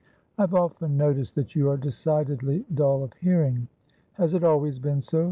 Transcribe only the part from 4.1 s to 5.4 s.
Has it always been so?